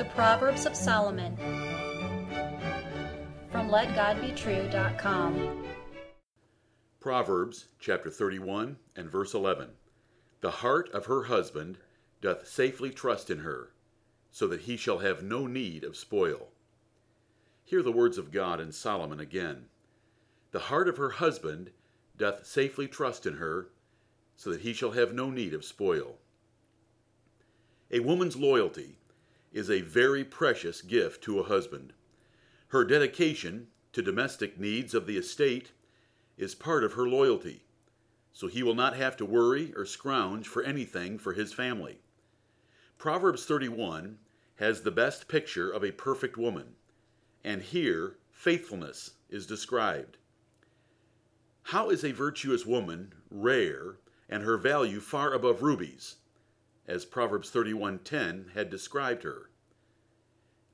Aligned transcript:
The 0.00 0.06
Proverbs 0.06 0.64
of 0.64 0.74
Solomon 0.74 1.36
from 3.52 3.68
LetGodBetrue.com. 3.68 5.66
Proverbs 6.98 7.66
chapter 7.78 8.08
31 8.08 8.78
and 8.96 9.10
verse 9.10 9.34
11. 9.34 9.72
The 10.40 10.50
heart 10.50 10.88
of 10.94 11.04
her 11.04 11.24
husband 11.24 11.76
doth 12.22 12.48
safely 12.48 12.88
trust 12.88 13.28
in 13.28 13.40
her, 13.40 13.74
so 14.30 14.46
that 14.46 14.62
he 14.62 14.78
shall 14.78 15.00
have 15.00 15.22
no 15.22 15.46
need 15.46 15.84
of 15.84 15.98
spoil. 15.98 16.48
Hear 17.62 17.82
the 17.82 17.92
words 17.92 18.16
of 18.16 18.32
God 18.32 18.58
in 18.58 18.72
Solomon 18.72 19.20
again. 19.20 19.66
The 20.52 20.60
heart 20.60 20.88
of 20.88 20.96
her 20.96 21.10
husband 21.10 21.72
doth 22.16 22.46
safely 22.46 22.88
trust 22.88 23.26
in 23.26 23.34
her, 23.34 23.68
so 24.34 24.48
that 24.48 24.62
he 24.62 24.72
shall 24.72 24.92
have 24.92 25.12
no 25.12 25.28
need 25.28 25.52
of 25.52 25.62
spoil. 25.62 26.16
A 27.90 28.00
woman's 28.00 28.36
loyalty 28.36 28.96
is 29.52 29.70
a 29.70 29.80
very 29.80 30.24
precious 30.24 30.82
gift 30.82 31.22
to 31.24 31.38
a 31.38 31.44
husband. 31.44 31.92
Her 32.68 32.84
dedication 32.84 33.68
to 33.92 34.02
domestic 34.02 34.58
needs 34.58 34.94
of 34.94 35.06
the 35.06 35.16
estate 35.16 35.72
is 36.38 36.54
part 36.54 36.84
of 36.84 36.92
her 36.92 37.08
loyalty, 37.08 37.64
so 38.32 38.46
he 38.46 38.62
will 38.62 38.74
not 38.74 38.96
have 38.96 39.16
to 39.16 39.26
worry 39.26 39.72
or 39.76 39.84
scrounge 39.84 40.46
for 40.46 40.62
anything 40.62 41.18
for 41.18 41.32
his 41.32 41.52
family. 41.52 41.98
Proverbs 42.96 43.44
31 43.44 44.18
has 44.56 44.82
the 44.82 44.90
best 44.90 45.26
picture 45.26 45.70
of 45.70 45.82
a 45.82 45.90
perfect 45.90 46.36
woman, 46.36 46.76
and 47.42 47.62
here 47.62 48.16
faithfulness 48.30 49.12
is 49.28 49.46
described. 49.46 50.18
How 51.64 51.90
is 51.90 52.04
a 52.04 52.12
virtuous 52.12 52.64
woman 52.64 53.12
rare 53.30 53.96
and 54.28 54.42
her 54.42 54.56
value 54.56 55.00
far 55.00 55.32
above 55.32 55.62
rubies? 55.62 56.16
As 56.86 57.04
Proverbs 57.04 57.50
31:10 57.50 58.50
had 58.54 58.70
described 58.70 59.22
her. 59.22 59.50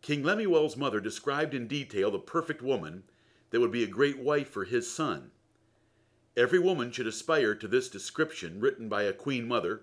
King 0.03 0.23
Lemuel's 0.23 0.77
mother 0.77 1.01
described 1.01 1.53
in 1.53 1.67
detail 1.67 2.11
the 2.11 2.19
perfect 2.19 2.63
woman 2.63 3.05
that 3.51 3.61
would 3.61 3.73
be 3.73 3.83
a 3.83 3.89
great 3.89 4.19
wife 4.19 4.49
for 4.49 4.65
his 4.65 4.91
son. 4.91 5.33
Every 6.37 6.59
woman 6.59 6.93
should 6.93 7.07
aspire 7.07 7.55
to 7.55 7.67
this 7.67 7.89
description 7.89 8.61
written 8.61 8.89
by 8.89 9.03
a 9.03 9.13
queen 9.13 9.49
mother, 9.49 9.83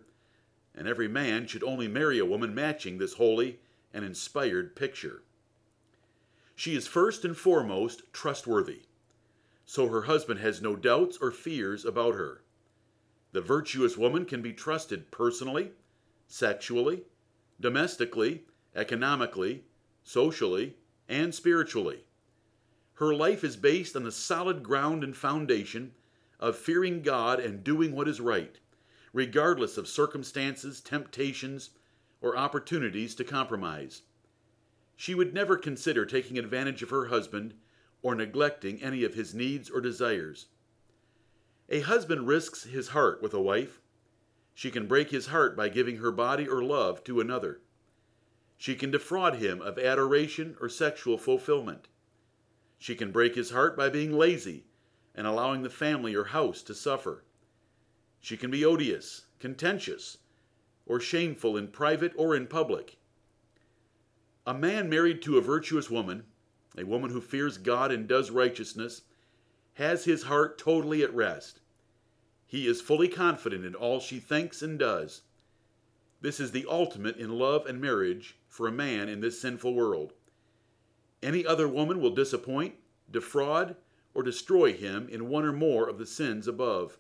and 0.74 0.88
every 0.88 1.08
man 1.08 1.48
should 1.48 1.64
only 1.64 1.88
marry 1.88 2.20
a 2.20 2.26
woman 2.26 2.56
matching 2.56 2.98
this 2.98 3.14
holy 3.14 3.60
and 3.94 4.06
inspired 4.06 4.76
picture. 4.76 5.24
She 6.56 6.76
is 6.76 6.88
first 6.88 7.26
and 7.26 7.36
foremost 7.36 8.04
trustworthy, 8.14 8.84
so 9.66 9.88
her 9.88 10.04
husband 10.04 10.40
has 10.40 10.62
no 10.62 10.76
doubts 10.76 11.18
or 11.18 11.32
fears 11.32 11.84
about 11.84 12.16
her. 12.16 12.44
The 13.32 13.42
virtuous 13.42 13.98
woman 13.98 14.26
can 14.26 14.42
be 14.42 14.54
trusted 14.54 15.10
personally 15.10 15.72
sexually, 16.34 17.04
domestically, 17.62 18.42
economically, 18.76 19.64
socially, 20.02 20.76
and 21.08 21.34
spiritually. 21.36 22.06
Her 22.96 23.14
life 23.14 23.44
is 23.44 23.56
based 23.56 23.96
on 23.96 24.02
the 24.02 24.12
solid 24.12 24.64
ground 24.64 25.04
and 25.04 25.16
foundation 25.16 25.92
of 26.40 26.58
fearing 26.58 27.04
God 27.04 27.40
and 27.40 27.64
doing 27.64 27.96
what 27.96 28.08
is 28.08 28.20
right, 28.20 28.58
regardless 29.14 29.78
of 29.78 29.88
circumstances, 29.88 30.82
temptations, 30.82 31.70
or 32.20 32.36
opportunities 32.36 33.14
to 33.14 33.24
compromise. 33.24 34.02
She 34.96 35.14
would 35.14 35.36
never 35.36 35.56
consider 35.56 36.04
taking 36.04 36.40
advantage 36.40 36.82
of 36.82 36.90
her 36.90 37.06
husband 37.06 37.54
or 38.02 38.16
neglecting 38.16 38.82
any 38.82 39.04
of 39.04 39.14
his 39.14 39.36
needs 39.36 39.70
or 39.70 39.82
desires. 39.82 40.48
A 41.70 41.82
husband 41.82 42.28
risks 42.28 42.64
his 42.64 42.88
heart 42.88 43.22
with 43.22 43.36
a 43.36 43.42
wife 43.42 43.83
she 44.54 44.70
can 44.70 44.88
break 44.88 45.10
his 45.10 45.28
heart 45.28 45.58
by 45.58 45.70
giving 45.70 45.98
her 45.98 46.12
body 46.12 46.48
or 46.48 46.64
love 46.64 47.04
to 47.04 47.20
another. 47.20 47.62
She 48.58 48.76
can 48.76 48.92
defraud 48.92 49.36
him 49.36 49.62
of 49.62 49.80
adoration 49.80 50.56
or 50.62 50.70
sexual 50.70 51.18
fulfillment. 51.18 51.88
She 52.78 52.96
can 52.96 53.12
break 53.12 53.36
his 53.36 53.52
heart 53.52 53.76
by 53.76 53.90
being 53.90 54.14
lazy 54.14 54.66
and 55.16 55.26
allowing 55.26 55.64
the 55.64 55.70
family 55.70 56.16
or 56.16 56.26
house 56.26 56.62
to 56.64 56.76
suffer. 56.76 57.24
She 58.20 58.38
can 58.38 58.52
be 58.52 58.64
odious, 58.64 59.26
contentious, 59.40 60.18
or 60.86 61.00
shameful 61.00 61.58
in 61.58 61.68
private 61.70 62.14
or 62.16 62.36
in 62.36 62.48
public. 62.48 62.98
A 64.46 64.54
man 64.54 64.90
married 64.90 65.22
to 65.24 65.38
a 65.38 65.42
virtuous 65.42 65.90
woman, 65.90 66.24
a 66.78 66.84
woman 66.84 67.10
who 67.10 67.22
fears 67.22 67.58
God 67.58 67.92
and 67.92 68.08
does 68.08 68.32
righteousness, 68.32 69.04
has 69.76 70.06
his 70.06 70.24
heart 70.24 70.58
totally 70.58 71.04
at 71.04 71.14
rest. 71.14 71.60
He 72.54 72.68
is 72.68 72.82
fully 72.82 73.08
confident 73.08 73.66
in 73.66 73.74
all 73.74 74.00
she 74.00 74.20
thinks 74.20 74.62
and 74.62 74.78
does. 74.78 75.24
This 76.22 76.40
is 76.40 76.52
the 76.52 76.68
ultimate 76.70 77.18
in 77.18 77.40
love 77.40 77.66
and 77.66 77.82
marriage 77.82 78.38
for 78.48 78.68
a 78.68 78.72
man 78.72 79.10
in 79.10 79.22
this 79.22 79.42
sinful 79.42 79.74
world. 79.74 80.14
Any 81.24 81.48
other 81.48 81.68
woman 81.68 82.00
will 82.00 82.14
disappoint, 82.14 82.76
defraud, 83.10 83.76
or 84.14 84.22
destroy 84.22 84.72
him 84.72 85.10
in 85.10 85.30
one 85.30 85.46
or 85.46 85.52
more 85.52 85.90
of 85.90 85.98
the 85.98 86.06
sins 86.06 86.48
above. 86.48 87.00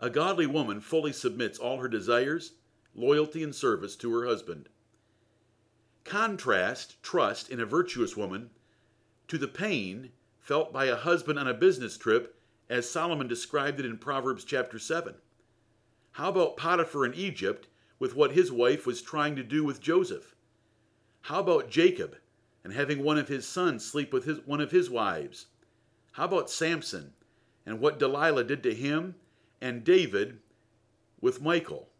A 0.00 0.10
godly 0.10 0.46
woman 0.46 0.80
fully 0.80 1.12
submits 1.12 1.56
all 1.56 1.78
her 1.78 1.88
desires, 1.88 2.54
loyalty, 2.96 3.44
and 3.44 3.54
service 3.54 3.94
to 3.98 4.12
her 4.14 4.26
husband. 4.26 4.68
Contrast 6.02 7.00
trust 7.04 7.50
in 7.50 7.60
a 7.60 7.66
virtuous 7.66 8.16
woman 8.16 8.50
to 9.28 9.38
the 9.38 9.46
pain 9.46 10.10
felt 10.40 10.72
by 10.72 10.86
a 10.86 10.96
husband 10.96 11.38
on 11.38 11.46
a 11.46 11.54
business 11.54 11.96
trip 11.96 12.41
as 12.72 12.88
Solomon 12.88 13.28
described 13.28 13.80
it 13.80 13.84
in 13.84 13.98
Proverbs 13.98 14.44
chapter 14.44 14.78
7. 14.78 15.14
How 16.12 16.30
about 16.30 16.56
Potiphar 16.56 17.04
in 17.04 17.12
Egypt 17.12 17.68
with 17.98 18.16
what 18.16 18.32
his 18.32 18.50
wife 18.50 18.86
was 18.86 19.02
trying 19.02 19.36
to 19.36 19.42
do 19.42 19.62
with 19.62 19.82
Joseph? 19.82 20.34
How 21.20 21.40
about 21.40 21.68
Jacob 21.68 22.16
and 22.64 22.72
having 22.72 23.04
one 23.04 23.18
of 23.18 23.28
his 23.28 23.46
sons 23.46 23.84
sleep 23.84 24.10
with 24.10 24.24
his, 24.24 24.38
one 24.46 24.62
of 24.62 24.70
his 24.70 24.88
wives? 24.88 25.48
How 26.12 26.24
about 26.24 26.48
Samson 26.48 27.12
and 27.66 27.78
what 27.78 27.98
Delilah 27.98 28.44
did 28.44 28.62
to 28.62 28.74
him 28.74 29.16
and 29.60 29.84
David 29.84 30.38
with 31.20 31.42
Michal? 31.42 31.90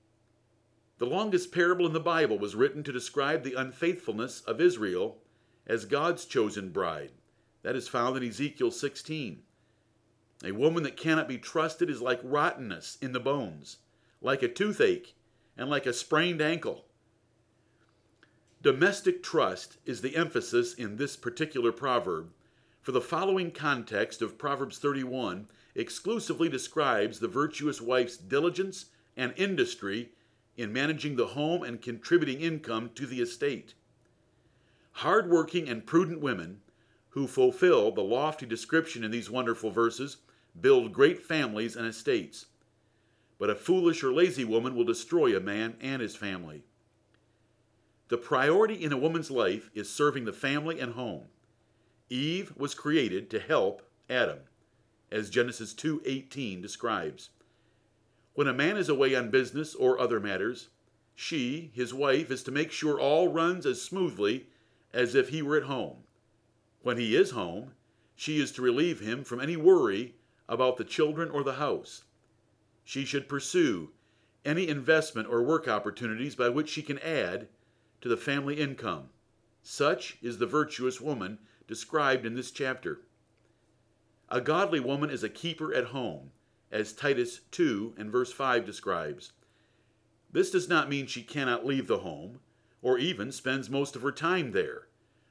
The 0.96 1.04
longest 1.04 1.52
parable 1.52 1.84
in 1.84 1.92
the 1.92 2.00
Bible 2.00 2.38
was 2.38 2.54
written 2.54 2.82
to 2.84 2.92
describe 2.92 3.42
the 3.42 3.60
unfaithfulness 3.60 4.40
of 4.40 4.58
Israel 4.58 5.18
as 5.66 5.84
God's 5.84 6.24
chosen 6.24 6.70
bride. 6.70 7.12
That 7.60 7.76
is 7.76 7.88
found 7.88 8.16
in 8.16 8.26
Ezekiel 8.26 8.70
16. 8.70 9.42
A 10.44 10.52
woman 10.52 10.82
that 10.82 10.96
cannot 10.96 11.28
be 11.28 11.38
trusted 11.38 11.88
is 11.88 12.02
like 12.02 12.20
rottenness 12.22 12.98
in 13.00 13.12
the 13.12 13.20
bones, 13.20 13.76
like 14.20 14.42
a 14.42 14.48
toothache, 14.48 15.14
and 15.56 15.70
like 15.70 15.86
a 15.86 15.92
sprained 15.92 16.42
ankle. 16.42 16.86
Domestic 18.60 19.22
trust 19.22 19.78
is 19.86 20.00
the 20.00 20.16
emphasis 20.16 20.74
in 20.74 20.96
this 20.96 21.16
particular 21.16 21.70
proverb, 21.70 22.32
for 22.80 22.90
the 22.90 23.00
following 23.00 23.52
context 23.52 24.20
of 24.20 24.36
Proverbs 24.36 24.78
31 24.78 25.46
exclusively 25.76 26.48
describes 26.48 27.20
the 27.20 27.28
virtuous 27.28 27.80
wife's 27.80 28.16
diligence 28.16 28.86
and 29.16 29.32
industry 29.36 30.10
in 30.56 30.72
managing 30.72 31.14
the 31.14 31.28
home 31.28 31.62
and 31.62 31.80
contributing 31.80 32.40
income 32.40 32.90
to 32.96 33.06
the 33.06 33.20
estate. 33.20 33.74
Hardworking 34.92 35.68
and 35.68 35.86
prudent 35.86 36.20
women 36.20 36.60
who 37.10 37.26
fulfill 37.26 37.92
the 37.92 38.02
lofty 38.02 38.46
description 38.46 39.04
in 39.04 39.10
these 39.10 39.30
wonderful 39.30 39.70
verses 39.70 40.16
build 40.60 40.92
great 40.92 41.22
families 41.22 41.76
and 41.76 41.86
estates. 41.86 42.46
But 43.38 43.50
a 43.50 43.54
foolish 43.54 44.04
or 44.04 44.12
lazy 44.12 44.44
woman 44.44 44.74
will 44.74 44.84
destroy 44.84 45.36
a 45.36 45.40
man 45.40 45.76
and 45.80 46.00
his 46.00 46.14
family. 46.14 46.62
The 48.08 48.18
priority 48.18 48.74
in 48.74 48.92
a 48.92 48.98
woman's 48.98 49.30
life 49.30 49.70
is 49.74 49.88
serving 49.88 50.26
the 50.26 50.32
family 50.32 50.78
and 50.78 50.92
home. 50.92 51.24
Eve 52.10 52.52
was 52.56 52.74
created 52.74 53.30
to 53.30 53.40
help 53.40 53.82
Adam, 54.10 54.40
as 55.10 55.30
Genesis 55.30 55.72
2:18 55.72 56.60
describes. 56.60 57.30
When 58.34 58.46
a 58.46 58.52
man 58.52 58.76
is 58.76 58.88
away 58.88 59.14
on 59.14 59.30
business 59.30 59.74
or 59.74 59.98
other 59.98 60.20
matters, 60.20 60.68
she, 61.14 61.70
his 61.74 61.94
wife, 61.94 62.30
is 62.30 62.42
to 62.42 62.50
make 62.50 62.70
sure 62.70 63.00
all 63.00 63.28
runs 63.28 63.64
as 63.64 63.80
smoothly 63.80 64.46
as 64.92 65.14
if 65.14 65.30
he 65.30 65.40
were 65.40 65.56
at 65.56 65.64
home. 65.64 66.04
When 66.82 66.98
he 66.98 67.16
is 67.16 67.30
home, 67.30 67.72
she 68.14 68.40
is 68.40 68.52
to 68.52 68.62
relieve 68.62 69.00
him 69.00 69.24
from 69.24 69.40
any 69.40 69.56
worry 69.56 70.16
about 70.52 70.76
the 70.76 70.84
children 70.84 71.30
or 71.30 71.42
the 71.42 71.54
house. 71.54 72.04
She 72.84 73.06
should 73.06 73.26
pursue 73.26 73.88
any 74.44 74.68
investment 74.68 75.26
or 75.26 75.42
work 75.42 75.66
opportunities 75.66 76.36
by 76.36 76.50
which 76.50 76.68
she 76.68 76.82
can 76.82 76.98
add 76.98 77.48
to 78.02 78.08
the 78.10 78.18
family 78.18 78.60
income. 78.60 79.08
Such 79.62 80.18
is 80.20 80.36
the 80.36 80.46
virtuous 80.46 81.00
woman 81.00 81.38
described 81.66 82.26
in 82.26 82.34
this 82.34 82.50
chapter. 82.50 83.00
A 84.28 84.42
godly 84.42 84.78
woman 84.78 85.08
is 85.08 85.24
a 85.24 85.30
keeper 85.30 85.72
at 85.72 85.86
home, 85.86 86.32
as 86.70 86.92
Titus 86.92 87.40
2 87.50 87.94
and 87.96 88.12
verse 88.12 88.30
5 88.30 88.66
describes. 88.66 89.32
This 90.30 90.50
does 90.50 90.68
not 90.68 90.90
mean 90.90 91.06
she 91.06 91.22
cannot 91.22 91.64
leave 91.64 91.86
the 91.86 92.00
home, 92.00 92.40
or 92.82 92.98
even 92.98 93.32
spends 93.32 93.70
most 93.70 93.96
of 93.96 94.02
her 94.02 94.12
time 94.12 94.52
there, 94.52 94.88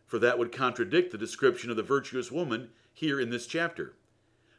for 0.07 0.17
that 0.17 0.39
would 0.39 0.51
contradict 0.51 1.12
the 1.12 1.17
description 1.19 1.69
of 1.69 1.77
the 1.77 1.83
virtuous 1.83 2.31
woman 2.31 2.69
here 2.91 3.19
in 3.19 3.29
this 3.29 3.45
chapter 3.45 3.94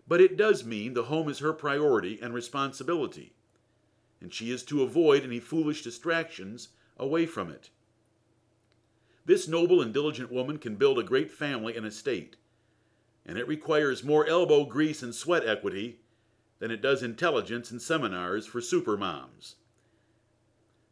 but 0.06 0.20
it 0.20 0.36
does 0.36 0.64
mean 0.64 0.94
the 0.94 1.04
home 1.04 1.28
is 1.28 1.38
her 1.38 1.52
priority 1.52 2.18
and 2.20 2.34
responsibility, 2.34 3.32
and 4.20 4.32
she 4.32 4.50
is 4.50 4.62
to 4.64 4.82
avoid 4.82 5.24
any 5.24 5.40
foolish 5.40 5.82
distractions 5.82 6.68
away 6.98 7.26
from 7.26 7.50
it. 7.50 7.70
This 9.24 9.46
noble 9.46 9.80
and 9.80 9.92
diligent 9.94 10.32
woman 10.32 10.58
can 10.58 10.76
build 10.76 10.98
a 10.98 11.04
great 11.04 11.30
family 11.30 11.76
and 11.76 11.86
estate, 11.86 12.36
and 13.24 13.38
it 13.38 13.46
requires 13.46 14.02
more 14.02 14.26
elbow 14.26 14.64
grease 14.64 15.02
and 15.02 15.14
sweat 15.14 15.46
equity 15.46 16.00
than 16.58 16.70
it 16.70 16.82
does 16.82 17.02
intelligence 17.02 17.70
and 17.70 17.80
seminars 17.80 18.46
for 18.46 18.60
supermoms. 18.60 19.54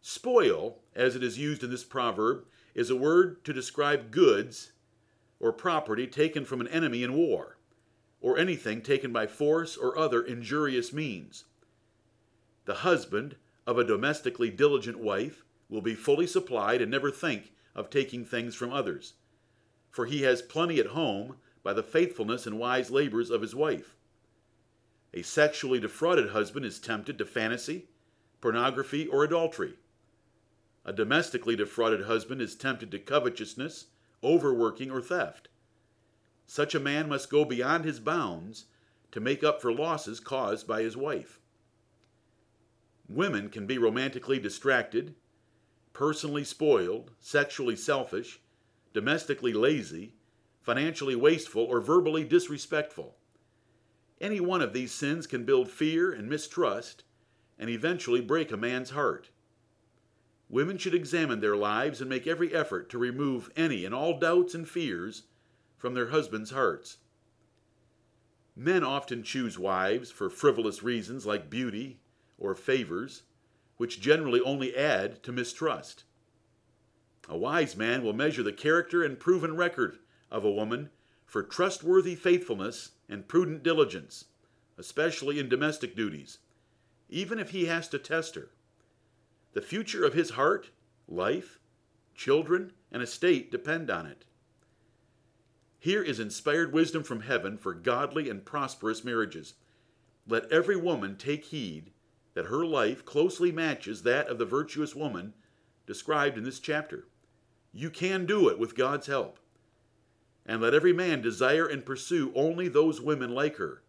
Spoil, 0.00 0.78
as 0.94 1.14
it 1.14 1.22
is 1.22 1.38
used 1.38 1.62
in 1.62 1.70
this 1.70 1.84
proverb, 1.84 2.44
is 2.74 2.90
a 2.90 2.96
word 2.96 3.44
to 3.44 3.52
describe 3.52 4.10
goods 4.10 4.72
or 5.38 5.52
property 5.52 6.06
taken 6.06 6.44
from 6.44 6.60
an 6.60 6.68
enemy 6.68 7.02
in 7.02 7.12
war, 7.12 7.56
or 8.20 8.38
anything 8.38 8.82
taken 8.82 9.12
by 9.12 9.26
force 9.26 9.76
or 9.76 9.96
other 9.96 10.22
injurious 10.22 10.92
means. 10.92 11.44
The 12.66 12.76
husband 12.76 13.36
of 13.66 13.78
a 13.78 13.84
domestically 13.84 14.50
diligent 14.50 14.98
wife 14.98 15.44
will 15.68 15.80
be 15.80 15.94
fully 15.94 16.26
supplied 16.26 16.82
and 16.82 16.90
never 16.90 17.10
think 17.10 17.52
of 17.74 17.90
taking 17.90 18.24
things 18.24 18.54
from 18.54 18.72
others, 18.72 19.14
for 19.90 20.06
he 20.06 20.22
has 20.22 20.42
plenty 20.42 20.80
at 20.80 20.88
home 20.88 21.36
by 21.62 21.72
the 21.72 21.82
faithfulness 21.82 22.46
and 22.46 22.58
wise 22.58 22.90
labors 22.90 23.30
of 23.30 23.42
his 23.42 23.54
wife. 23.54 23.96
A 25.12 25.22
sexually 25.22 25.80
defrauded 25.80 26.30
husband 26.30 26.64
is 26.64 26.78
tempted 26.78 27.18
to 27.18 27.24
fantasy, 27.24 27.88
pornography, 28.40 29.06
or 29.06 29.24
adultery. 29.24 29.74
A 30.84 30.92
domestically 30.92 31.56
defrauded 31.56 32.06
husband 32.06 32.40
is 32.40 32.54
tempted 32.54 32.90
to 32.90 32.98
covetousness, 32.98 33.86
overworking, 34.24 34.90
or 34.90 35.02
theft. 35.02 35.48
Such 36.50 36.74
a 36.74 36.80
man 36.80 37.08
must 37.08 37.30
go 37.30 37.44
beyond 37.44 37.84
his 37.84 38.00
bounds 38.00 38.64
to 39.12 39.20
make 39.20 39.44
up 39.44 39.62
for 39.62 39.72
losses 39.72 40.18
caused 40.18 40.66
by 40.66 40.82
his 40.82 40.96
wife. 40.96 41.38
Women 43.08 43.50
can 43.50 43.68
be 43.68 43.78
romantically 43.78 44.40
distracted, 44.40 45.14
personally 45.92 46.42
spoiled, 46.42 47.12
sexually 47.20 47.76
selfish, 47.76 48.40
domestically 48.92 49.52
lazy, 49.52 50.16
financially 50.60 51.14
wasteful, 51.14 51.62
or 51.62 51.80
verbally 51.80 52.24
disrespectful. 52.24 53.14
Any 54.20 54.40
one 54.40 54.60
of 54.60 54.72
these 54.72 54.90
sins 54.90 55.28
can 55.28 55.44
build 55.44 55.70
fear 55.70 56.10
and 56.10 56.28
mistrust 56.28 57.04
and 57.60 57.70
eventually 57.70 58.20
break 58.20 58.50
a 58.50 58.56
man's 58.56 58.90
heart. 58.90 59.30
Women 60.48 60.78
should 60.78 60.96
examine 60.96 61.38
their 61.38 61.56
lives 61.56 62.00
and 62.00 62.10
make 62.10 62.26
every 62.26 62.52
effort 62.52 62.90
to 62.90 62.98
remove 62.98 63.52
any 63.54 63.84
and 63.84 63.94
all 63.94 64.18
doubts 64.18 64.52
and 64.52 64.68
fears 64.68 65.22
from 65.80 65.94
their 65.94 66.10
husbands' 66.10 66.50
hearts. 66.50 66.98
Men 68.54 68.84
often 68.84 69.22
choose 69.22 69.58
wives 69.58 70.10
for 70.10 70.28
frivolous 70.28 70.82
reasons 70.82 71.24
like 71.24 71.48
beauty 71.48 72.00
or 72.38 72.54
favors, 72.54 73.22
which 73.78 73.98
generally 73.98 74.42
only 74.42 74.76
add 74.76 75.22
to 75.22 75.32
mistrust. 75.32 76.04
A 77.30 77.38
wise 77.38 77.76
man 77.76 78.04
will 78.04 78.12
measure 78.12 78.42
the 78.42 78.52
character 78.52 79.02
and 79.02 79.18
proven 79.18 79.56
record 79.56 79.98
of 80.30 80.44
a 80.44 80.50
woman 80.50 80.90
for 81.24 81.42
trustworthy 81.42 82.14
faithfulness 82.14 82.90
and 83.08 83.26
prudent 83.26 83.62
diligence, 83.62 84.26
especially 84.76 85.38
in 85.38 85.48
domestic 85.48 85.96
duties, 85.96 86.40
even 87.08 87.38
if 87.38 87.50
he 87.50 87.64
has 87.64 87.88
to 87.88 87.98
test 87.98 88.34
her. 88.34 88.50
The 89.54 89.62
future 89.62 90.04
of 90.04 90.12
his 90.12 90.30
heart, 90.30 90.70
life, 91.08 91.58
children, 92.14 92.74
and 92.92 93.02
estate 93.02 93.50
depend 93.50 93.90
on 93.90 94.04
it. 94.04 94.26
Here 95.82 96.02
is 96.02 96.20
inspired 96.20 96.74
wisdom 96.74 97.02
from 97.02 97.22
heaven 97.22 97.56
for 97.56 97.72
godly 97.72 98.28
and 98.28 98.44
prosperous 98.44 99.02
marriages. 99.02 99.54
Let 100.28 100.52
every 100.52 100.76
woman 100.76 101.16
take 101.16 101.46
heed 101.46 101.90
that 102.34 102.46
her 102.46 102.66
life 102.66 103.06
closely 103.06 103.50
matches 103.50 104.02
that 104.02 104.28
of 104.28 104.36
the 104.36 104.44
virtuous 104.44 104.94
woman 104.94 105.32
described 105.86 106.36
in 106.36 106.44
this 106.44 106.60
chapter. 106.60 107.08
You 107.72 107.88
can 107.88 108.26
do 108.26 108.46
it 108.50 108.58
with 108.58 108.76
God's 108.76 109.06
help. 109.06 109.38
And 110.44 110.60
let 110.60 110.74
every 110.74 110.92
man 110.92 111.22
desire 111.22 111.66
and 111.66 111.84
pursue 111.84 112.30
only 112.34 112.68
those 112.68 113.00
women 113.00 113.34
like 113.34 113.56
her. 113.56 113.82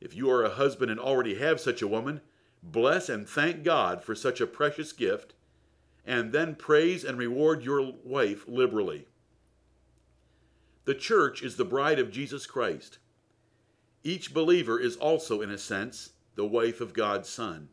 If 0.00 0.14
you 0.14 0.30
are 0.30 0.44
a 0.44 0.50
husband 0.50 0.92
and 0.92 1.00
already 1.00 1.34
have 1.34 1.60
such 1.60 1.82
a 1.82 1.88
woman, 1.88 2.20
bless 2.62 3.08
and 3.08 3.28
thank 3.28 3.64
God 3.64 4.04
for 4.04 4.14
such 4.14 4.40
a 4.40 4.46
precious 4.46 4.92
gift, 4.92 5.34
and 6.06 6.32
then 6.32 6.54
praise 6.54 7.02
and 7.02 7.18
reward 7.18 7.64
your 7.64 7.92
wife 8.04 8.44
liberally. 8.46 9.08
The 10.88 10.94
church 10.94 11.42
is 11.42 11.56
the 11.56 11.66
bride 11.66 11.98
of 11.98 12.10
Jesus 12.10 12.46
Christ. 12.46 12.96
Each 14.02 14.32
believer 14.32 14.80
is 14.80 14.96
also, 14.96 15.42
in 15.42 15.50
a 15.50 15.58
sense, 15.58 16.12
the 16.34 16.46
wife 16.46 16.80
of 16.80 16.94
God's 16.94 17.28
Son. 17.28 17.68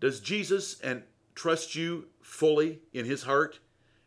Does 0.00 0.20
Jesus 0.20 0.78
and 0.82 1.04
trust 1.34 1.74
you 1.74 2.08
fully 2.20 2.80
in 2.92 3.06
his 3.06 3.22
heart, 3.22 3.58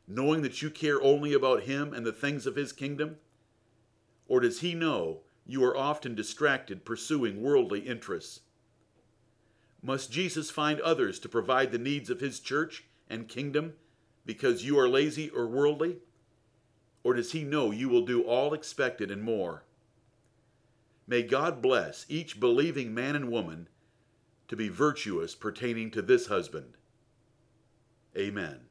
knowing 0.08 0.44
that 0.44 0.62
you 0.62 0.70
care 0.70 1.02
only 1.02 1.34
about 1.34 1.64
him 1.64 1.92
and 1.92 2.06
the 2.06 2.14
things 2.14 2.46
of 2.46 2.56
his 2.56 2.72
kingdom? 2.72 3.18
Or 4.28 4.40
does 4.40 4.60
he 4.60 4.76
know 4.76 5.22
you 5.44 5.64
are 5.64 5.76
often 5.76 6.14
distracted 6.14 6.86
pursuing 6.86 7.42
worldly 7.42 7.80
interests? 7.80 8.42
Must 9.82 10.12
Jesus 10.12 10.52
find 10.52 10.80
others 10.82 11.18
to 11.18 11.28
provide 11.28 11.72
the 11.72 11.80
needs 11.80 12.12
of 12.12 12.20
his 12.20 12.40
church 12.40 12.84
and 13.10 13.28
kingdom 13.28 13.74
because 14.24 14.64
you 14.64 14.78
are 14.78 14.88
lazy 14.88 15.32
or 15.32 15.48
worldly? 15.48 15.98
Or 17.04 17.14
does 17.14 17.34
he 17.34 17.44
know 17.44 17.72
you 17.72 17.90
will 17.90 18.06
do 18.06 18.22
all 18.24 18.54
expected 18.54 19.12
and 19.12 19.22
more? 19.22 19.64
May 21.06 21.22
God 21.22 21.62
bless 21.62 22.06
each 22.08 22.40
believing 22.40 22.94
man 22.94 23.16
and 23.16 23.30
woman 23.30 23.68
to 24.48 24.56
be 24.56 24.70
virtuous 24.70 25.36
pertaining 25.36 25.92
to 25.92 26.02
this 26.02 26.28
husband. 26.28 26.78
Amen. 28.18 28.62